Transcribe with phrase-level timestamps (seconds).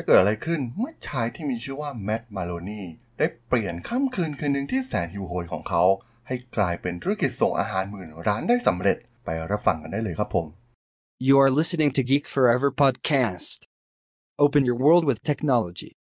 [0.00, 2.82] จะเกิดอะไรขึ้นเมื่อชายที่มีชื่อว่าแมตต์มาโลนี
[3.18, 5.82] ได้เปลี่ยนค่ำคืนคืนหนึ่งที่แสนหิวโหยของเขา
[6.26, 10.46] ให้กลายเป็นธุรกิจส่งอาหารหมื่นร้านได้สำเร็จไปรับฟังกันได้เลยครับผม
[11.28, 13.58] You are listening to Geek Forever podcast.
[14.44, 15.92] Open your world with technology.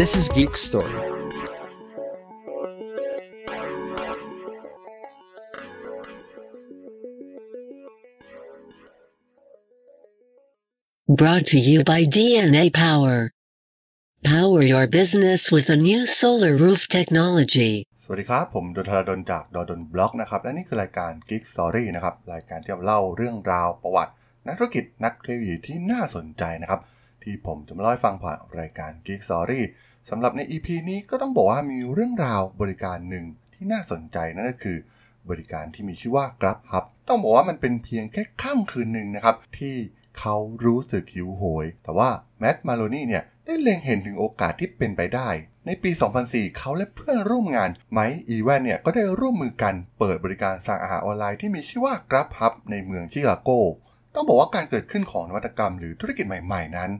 [0.00, 1.07] This is Geek Story.
[11.16, 13.30] Brought to you by DNA Power.
[14.22, 17.72] Power your business with a new solar roof technology.
[18.04, 24.12] สวัสดีครับ ผมดนทรดนจากดดนบล็อกนะครับ และนี่คือรายการ Geek Story นะครับ รายการที่จะเล่าเรื่องราวประวัติ
[24.46, 26.80] นักธุรกิจนักเทคโนโลยีที่น่าสนใจนะครับ
[27.22, 29.60] ที่ผมจะมาเล่าให้ฟังผ่านรายการ Geek Story
[30.10, 34.78] สำหรับใน EP นี้ก็ต้องบอกว่ามีเรื่องราวบริการหนึ่งที่น่าสนใจนั่นก็คือ
[35.30, 39.76] บริการที่มีชื่อว่า Grab Hub ต้องบอกว่ามันเป็นเพียงแค่ค่ำคืนหนึ่งนะครับที่
[40.18, 45.28] เขารู้สึกหิวโหย แต่ว่าแมตต์มาโลนี่เนี่ยได้เล็งเห็นถึงโอกาสที่เป็นไปได้
[45.66, 45.90] ในปี
[46.24, 53.50] 2004 เขาและเพื่อนร่วมงานไมค์อีแวนเนี่ยก็ได้ร่วมมือกันเปิดบริการสั่งอาหารออนไลน์ที่มีชื่อว่ากราฟฮับในเมืองชิคาโก
[54.14, 56.90] ต้องบอกว่าการเกิดขึ้นของนวัตกรรมหรือธุรกิจใหม่ ๆ นั้น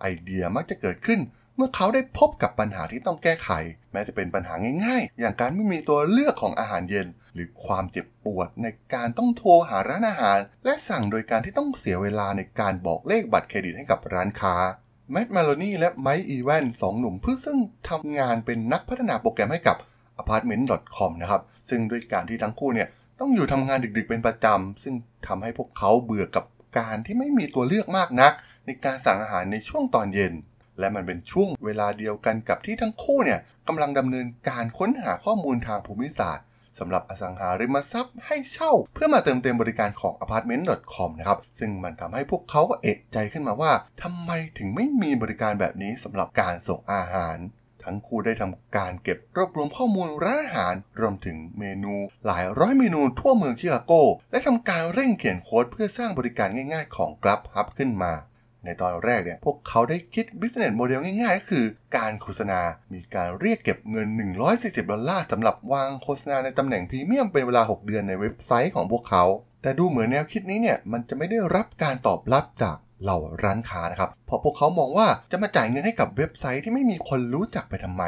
[0.00, 1.20] ไอเดียมักจะเกิดขึ้น
[1.56, 3.50] เมื่อเขาได้พบกับปัญหาที่ต้องแก้ไข
[3.92, 4.54] แม้จะเป็นปัญหา
[4.84, 14.54] ง่ายๆ อย่างการไม่มีตัวเลือกของอาหารเย็น หรือความเจ็บปวดในการต้องโทรหาร้านอาหาร และสั่งโดยการที่ต้องเสียเวลาในการบอกเลขบัตรเครดิตให้กับร้านค้า
[15.10, 17.58] แมตต์มาโลนี่และไมค์อีแวนสองหนุ่มเพื่อซึ่ง
[17.90, 19.76] ทำงานเป็นนักพัฒนาโปรแกรมให้กับ
[20.20, 22.88] apartment.com นะครับ ซึ่งด้วยการที่ทั้งคู่เนี่ย
[23.20, 24.94] ต้องอยู่ทำงานดึกๆเป็นประจำ ซึ่ง
[25.26, 26.44] ทำให้พวกเขาเบื่อกับ
[26.78, 28.32] การที่ไม่มีตัวเลือกมากนัก
[28.66, 30.32] ในการสั่งอาหารในช่วงตอนเย็น
[30.78, 36.46] และมันเป็นช่วงเวลาเดียวกันกับที่ทั้งคู่เนี่ยกำลังดำเนินการค้นหาข้อมูลทางภูมิศาสตร์
[36.78, 47.36] สำหรับอสังหาริมทรัพย์ให้เช่า เพื่อมาเติมเต็มบริการของ apartment.com นะครับ ซึ่งมันทำให้พวกเขาเอะใจขึ้นมาว่าทำไมถึงไม่มีบริการแบบนี้สำหรับการส่งอาหาร
[47.84, 51.94] ทั้งคู่ได้ทำการเก็บรวบรวมข้อมูลร้านอาหาร รวมถึงเมนู
[52.26, 53.92] หลายร้อยเมนูทั่วเมืองชิคาโก
[54.30, 58.12] และทำการเร่งเขียนโค้ดเพื่อสร้างบริการง่าย ๆ ของ Grab Hub ขึ้นมา
[58.66, 61.64] ในตอนแรกเนี่ยพวกเขาได้คิด business model ง่ายๆ ก็คือ
[61.96, 62.60] การโฆษณา
[62.92, 64.08] มีการเรียกเก็บเงิน
[64.50, 69.24] 140 ดอลลาร์สำหรับวางโฆษณาในตำแหน่งพรีเมียมเป็นเวลา 6 เดือนในเว็บไซต์ของพวกเขา
[69.62, 78.02] แต่ดูเหมือนแนวคิดนี้เนี่ยมันจะไม่ได้รับการตอบรับจากเหล่าร้านค้านะครับ เพราะพวกเขามองว่าจะมาจ่ายเงินให้กับเว็บไซต์ที่ไม่มีคนรู้จักไปทำไม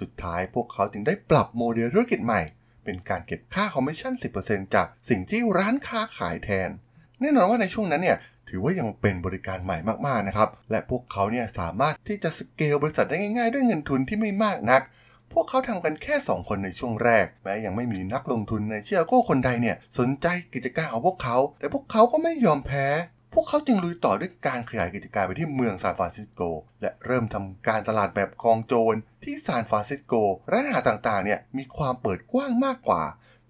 [0.00, 2.42] สุดท้ายพวกเขาจึงได้ปรับโมเดลธุรกิจใหม่
[2.84, 4.12] เป็นการเก็บค่าคอมมิชชั่น
[4.44, 6.70] 10%จากสิ่งที่ร้านค้าขายแทน
[7.20, 9.76] แน่นอนว่าในช่วงนั้นเนี่ย ถือว่ายังเป็นบริการใหม่
[10.06, 14.82] มากๆนะครับ และพวกเขาเนี่ยสามารถที่จะสเกลบริษัทได้ง่ายๆ ด้วยเงินทุนที่ไม่มากนัก
[15.32, 22.86] พวกเขาทำกันแค่ 2 คนในช่วงแรก แม้ยังไม่มีนักลงทุนในชิคาโกคนใดเนี่ยสนใจกิจการของพวกเขา แต่พวกเขาก็ไม่ยอมแพ้
[23.34, 26.42] พวกเขาจึงลุยต่อด้วยการขยายกิจการไปที่เมืองซานฟรานซิสโก
[26.80, 28.94] และเริ่มทำการตลาดแบบกองโจร
[29.24, 30.14] ที่ซานฟรานซิสโก
[30.52, 33.02] ร้านอาหารต่างๆเนี่ยมีความเปิดกว้างมากกว่า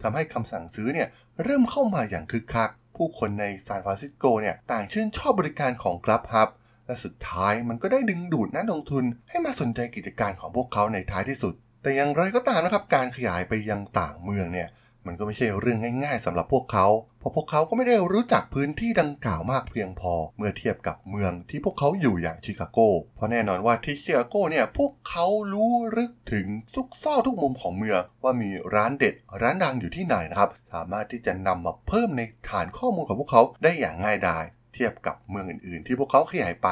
[0.03, 1.09] ทำให้คำสั่งซื้อเนี่ย
[1.45, 6.49] เริ่มเข้ามาอย่างคึกคัก ผู้คนในซานฟรานซิสโกเนี่ยต่างชื่นชอบบริการของ GrubHub
[6.87, 14.69] และสุดท้ายมันก็ได้ดึงดูดนักลงทุนให้มาสนใจกิจการของพวกเขาในท้ายที่สุด แต่อย่างไรก็ตามนะครับการขยายไปยังต่างเมืองเนี่ย
[15.09, 16.87] มันก็ไม่ใช่เรื่องง่ายๆสำหรับพวกเขา
[17.21, 22.79] เพราะพวกเขาก็ไม่ได้รู้จักพื้นที่ดังกล่าวมากเพียงพอ เมื่อเทียบกับเมืองที่พวกเขาอยู่อย่างชิคาโก
[23.17, 34.45] เพราะแน่นอนว่าที่ชิคาโกเนี่ยพวกเขารู้ลึกถึงทุกซอกทุกมุมของเมือง ว่ามีร้านเด็ดร้านดังอยู่ที่ไหนนะครับ สามารถที่จะนำมาเพิ่มในฐานข้อมูลของพวกเขาได้อย่างง่ายดาย
[34.75, 36.69] เทียบกับเมืองอื่นๆ ที่พวกเขาขยายไป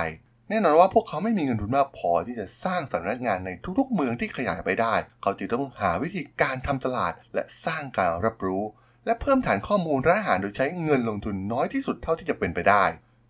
[0.50, 8.62] แน่นอนว่าพวกเขาไม่มีเงินทุนมากพอที่จะสร้างสำนักงานในทุกๆ เมืองที่ขยายไปได้ เขาจึงต้องหาวิธีการทำตลาด และสร้างการรับรู้
[9.04, 12.84] และเพิ่มฐานข้อมูลร้านอาหารโดยใช้เงินลงทุนน้อยที่สุดเท่าที่จะเป็นไปได้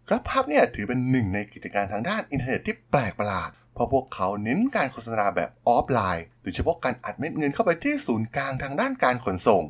[0.08, 9.62] GrubHub เนี่ยถือเป็นหนึ่งในกิจการทางด้านอินเทอร์เน็ตที่แปลกประหลาด เพราะพวกเขาเน้นการโฆษณาแบบออฟไลน์โดยเฉพาะการอัดเม็ดเงินเข้าไปที่ศูนย์กลางทางด้านการขนส่ง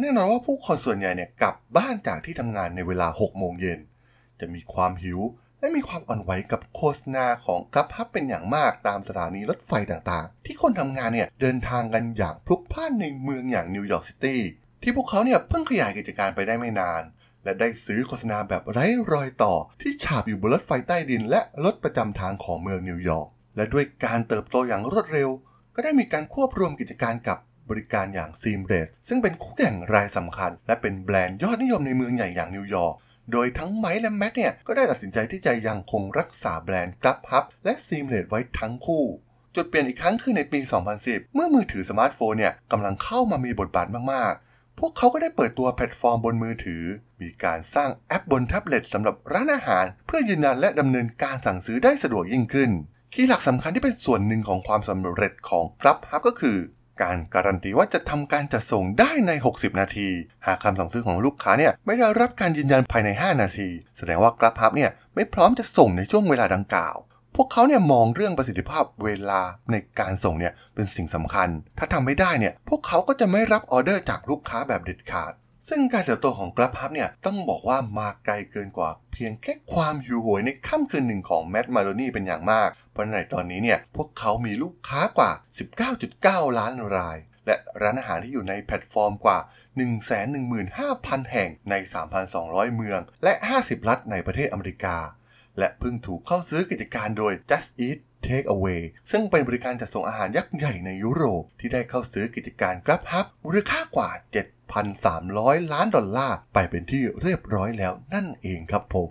[0.00, 3.80] แน่นอนว่าผู้คนส่วนใหญ่เนี่ยกลับบ้านจากที่ทำงานในเวลา 6 โมงเย็น
[4.40, 5.20] จะมีความหิว
[5.66, 14.40] และมีความอ่อนไหวกับโฆษณาของ GrubHub เป็นอย่างมากตามสถานีรถไฟต่างๆ ที่คนทำงานเนี่ยเดินทางกันอย่างพลุกพล่านในเมืองอย่างนิวยอร์กซิตี้
[14.82, 17.02] ที่พวกเขาเนี่ยเพิ่งขยายกิจการไปได้ไม่นาน
[17.44, 25.30] และได้ซื้อโฆษณาแบบไร้รอยต่อที่ฉาบอยู่บนรถไฟใต้ดิน และรถประจำทางของเมืองนิวยอร์กและด้วยการเติบโตอย่างรวดเร็ว
[25.74, 27.38] ก็ได้มีการควบรวมกิจการกับ
[27.70, 32.94] บริการอย่าง Seamless ซึ่งเป็นคู่แข่งรายสำคัญ และเป็นแบรนด์ยอดนิยมในเมืองใหญ่อย่างนิวยอร์ก
[33.32, 39.04] โดยทั้งไมค์และแมตต์เนี่ย ก็ได้ตัดสินใจที่จะยังคงรักษาแบรนด์ Grubhub และ Seamless ไว้ทั้งคู่
[39.54, 40.60] จุดเปลี่ยนอีกครั้งคือในปี
[40.96, 46.82] 2010 เมื่อมือถือสมาร์ทโฟนเนี่ยกำลังเข้ามามีบทบาทมากๆ พวกเขาก็ได้เปิดตัวแพลตฟอร์มบนมือถือ
[47.20, 52.70] มีการสร้างแอปบนแท็บเล็ตสำหรับร้านอาหาร เพื่อยืนยันและดำเนินการสั่งซื้อได้สะดวกยิ่งขึ้น
[53.14, 56.56] key หลักสำคัญที่เป็นส่วนหนึ่งของความสำเร็จของ Grubhub ก็คือ
[57.00, 60.08] การการันตีว่าจะทำการจัดส่งได้ใน 60 นาที
[60.46, 66.96] หากคำสั่งซื้อของลูกค้าเนี่ยไม่ได้รับการยืนยันภายใน 5 นาที แสดงว่า Grubhub เนี่ยไม่พร้อมจะส่งในช่วงเวลาดังกล่าว
[67.36, 69.40] พวกเขาเนี่ยมองเรื่องประสิทธิภาพเวลา
[69.70, 71.48] ในการส่งเนี่ยเป็นสิ่งสำคัญ
[71.78, 75.32] ถ้าทำไม่ได้เนี่ยพวกเขาก็จะไม่รับออเดอร์จากลูกค้าแบบเด็ดขาด
[75.68, 85.30] ซึ่งการเติบโตของ Grubhub เนี่ยต้องบอกว่ามาไกลเกินกว่าเพียงแค่ความหิวโหยในค่ำคืนหนึ่งของแมตต์ มาโลนี่เป็นอย่างมาก เพราะในตอนนี้เนี่ยพวกเขามีลูกค้ากว่า
[85.94, 89.38] 19.9 ล้านราย และร้านอาหารที่อยู่ในแพลตฟอร์มกว่า
[90.54, 91.74] 115,000 แห่งใน
[92.26, 94.96] 3,200 เมือง และ 50 รัฐในประเทศอเมริกา
[95.58, 104.10] และเพิ่งถูกเข้าซื้อกิจการโดย Just Eat Takeaway ซึ่งเป็นบริการจัดส่งอาหารยักษ์ใหญ่ในยุโรปที่ได้เข้าซื้อกิจการ Grubhub มูลค่ากว่า
[104.66, 109.10] 1,300 ล้านดอลลาร์ไปเป็นที่เรียบร้อยแล้วนั่นเองครับผม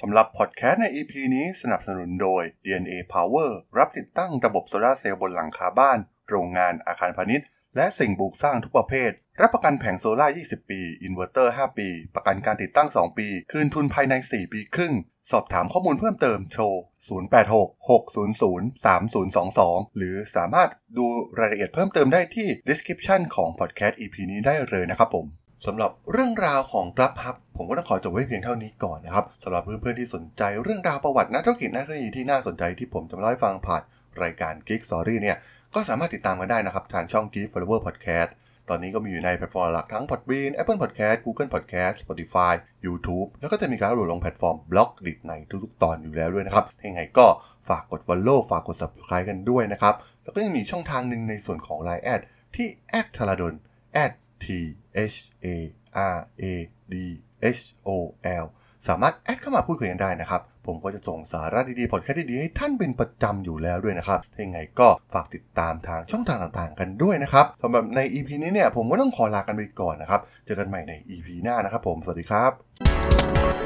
[0.00, 5.98] สำหรับพอดแคสต์ใน EP นี้สนับสนุนโดย DNA Power รับติดตั้งระบบโซลาเซลล์บนหลังคาบ้าน
[6.28, 14.94] โรงงานอาคารพาณิชย์ และสิ่งปลูกสร้างทุกประเภท รับประกันแผงโซล่า 20 ปี อินเวอร์เตอร์ 5 ปี ประกันการติดตั้ง 2 ปี คืนทุนภายใน 4 ปีครึ่ง
[15.32, 16.64] สอบถามข้อมูลเพิ่มเติมโทร
[17.08, 20.68] 086-600-3022 หรือสามารถ
[20.98, 21.06] ดู
[21.38, 25.26] รายละเอียดเพิ่มเติมได้ที่ description ของ podcast EP นี้ได้เลยนะครับผม
[25.66, 33.82] สำหรับเรื่องราวของ GrabHub ผมก็ต้องขอจบไว้เพียงเท่านี้ก่อนนะครับสำหรับเพื่อนๆที่สนใจเรื่องราวประวัตินักธุรกิจนักธุรกิจที่น่าสนใจที่ผมจะมาเล่าให้ฟังผ่าน
[34.22, 35.36] รายการ Geek Story เนี่ย
[35.76, 38.30] ก็สามารถติดตามกันได้นะครับ ทางช่อง Geek Flower Podcast
[38.68, 42.52] ตอนนี้ก็มีอยู่ในแพลตฟอร์มหลักทั้ง Podbean Apple Podcast Google Podcast Spotify
[42.86, 45.32] YouTube แล้วก็จะมีการอัปโหลดลงแพลตฟอร์ม Blockdit ใน
[45.64, 47.26] ทุกๆ ตอนอยู่แล้วด้วยนะครับยังไงก็
[47.68, 52.20] ฝากกด follow ฝากกด subscribe กันด้วยนะครับ แล้วก็ยังมีช่องทางหนึ่งในส่วนของ Line add
[52.56, 52.68] ที่
[53.16, 53.54] t h a r a d o n
[54.44, 54.46] t
[55.06, 55.56] h a
[56.14, 56.40] r a
[56.92, 56.94] d
[57.58, 57.90] h o
[58.42, 58.44] l
[58.88, 73.65] สามารถ add เข้ามาพูดคุยกันได้นะครับ ผมก็จะส่งสาระดีๆพอดแคสต์ดีๆให้ท่านเป็นประจำอยู่แล้วด้วยนะครับถ้ายังไงก็ฝากติดตามทางช่องทางต่างๆ กันด้วยนะครับสำหรับใน EP นี้เนี่ยผมก็ต้องขอลากันไปก่อนนะครับ เจอกันใหม่ใน EP หน้านะครับผม สวัสดีครับ